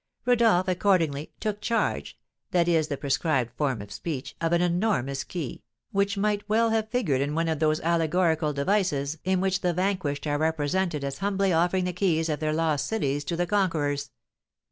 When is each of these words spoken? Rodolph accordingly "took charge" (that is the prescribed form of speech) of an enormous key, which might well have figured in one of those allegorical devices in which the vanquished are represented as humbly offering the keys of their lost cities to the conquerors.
Rodolph 0.25 0.67
accordingly 0.67 1.31
"took 1.39 1.61
charge" 1.61 2.17
(that 2.49 2.67
is 2.67 2.87
the 2.87 2.97
prescribed 2.97 3.51
form 3.55 3.83
of 3.83 3.91
speech) 3.91 4.35
of 4.41 4.51
an 4.51 4.59
enormous 4.59 5.23
key, 5.23 5.61
which 5.91 6.17
might 6.17 6.41
well 6.49 6.71
have 6.71 6.89
figured 6.89 7.21
in 7.21 7.35
one 7.35 7.47
of 7.47 7.59
those 7.59 7.79
allegorical 7.81 8.51
devices 8.51 9.19
in 9.25 9.39
which 9.41 9.61
the 9.61 9.73
vanquished 9.73 10.25
are 10.25 10.39
represented 10.39 11.03
as 11.03 11.19
humbly 11.19 11.53
offering 11.53 11.83
the 11.83 11.93
keys 11.93 12.29
of 12.29 12.39
their 12.39 12.51
lost 12.51 12.87
cities 12.87 13.23
to 13.25 13.35
the 13.35 13.45
conquerors. 13.45 14.09